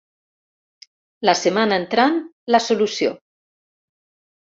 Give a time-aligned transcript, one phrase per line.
[1.29, 2.19] La setmana entrant,
[2.57, 3.15] la solució.